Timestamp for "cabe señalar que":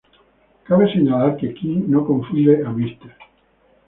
0.67-1.53